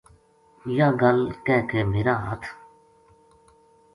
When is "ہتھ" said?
2.25-2.47